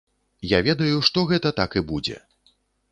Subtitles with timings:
[0.53, 2.17] Я ведаю, што гэта так і будзе.